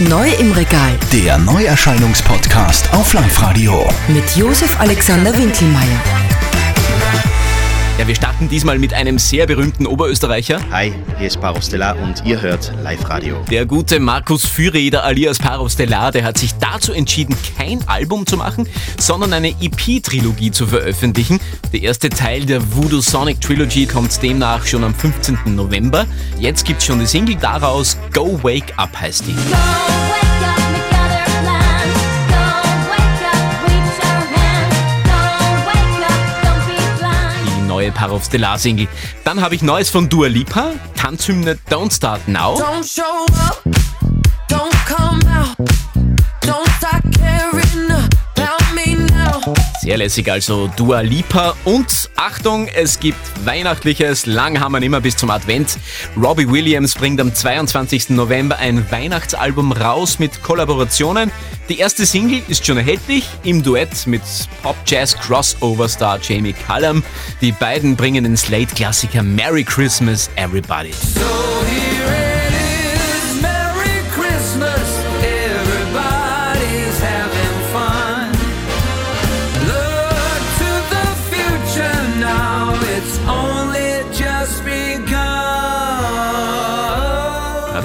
[0.00, 3.86] Neu im Regal Der Neuerscheinungspodcast auf Live-Radio.
[4.08, 6.23] mit Josef Alexander Winkelmeier.
[8.04, 10.60] Ja, wir starten diesmal mit einem sehr berühmten Oberösterreicher.
[10.70, 13.42] Hi, hier ist Paro Stellar und ihr hört Live Radio.
[13.50, 18.36] Der gute Markus Füreder alias Paro Stellar, der hat sich dazu entschieden, kein Album zu
[18.36, 21.40] machen, sondern eine EP-Trilogie zu veröffentlichen.
[21.72, 25.38] Der erste Teil der Voodoo Sonic Trilogy kommt demnach schon am 15.
[25.56, 26.04] November.
[26.38, 27.96] Jetzt gibt's schon die Single daraus.
[28.12, 29.32] Go Wake Up heißt die.
[29.32, 30.63] Go wake up,
[37.94, 38.04] blind.
[38.04, 38.88] Die neue Paro Stellar Single.
[39.24, 42.56] Dann habe ich Neues von Dua Lipa, Tanzhymne Don't Start Now.
[42.56, 43.62] Don't show up,
[44.48, 45.56] don't come out,
[46.40, 49.54] don't start caring about me now.
[49.80, 55.16] Sehr lässig also Dua Lipa und Achtung, es gibt Weihnachtliches, lang haben wir immer bis
[55.16, 55.78] zum Advent.
[56.16, 58.10] Robbie Williams bringt am 22.
[58.10, 61.30] November ein Weihnachtsalbum raus mit Kollaborationen.
[61.70, 64.20] Die erste Single ist schon erhältlich im Duett mit
[64.62, 67.02] Pop-Jazz-Crossover-Star Jamie Cullum.
[67.40, 70.92] Die beiden bringen den Slate-Klassiker Merry Christmas Everybody.
[70.92, 71.33] So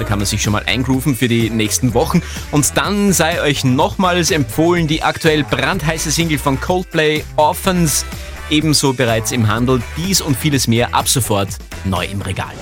[0.00, 2.22] da kann man sich schon mal eingrooven für die nächsten Wochen.
[2.50, 8.06] Und dann sei euch nochmals empfohlen die aktuell brandheiße Single von Coldplay, Orphans,
[8.48, 9.82] ebenso bereits im Handel.
[9.98, 11.50] Dies und vieles mehr ab sofort
[11.84, 12.54] neu im Regal.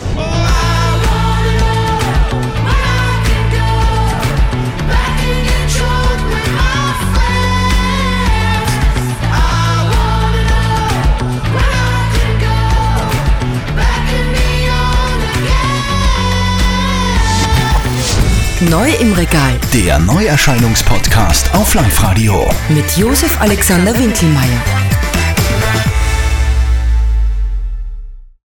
[18.61, 22.51] Neu im Regal Der Neuerscheinungspodcast auf Live-Radio.
[22.69, 24.88] mit Josef Alexander Winkelmeier.